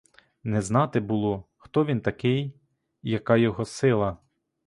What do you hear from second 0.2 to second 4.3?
Не знати було, хто він такий і яка його сила.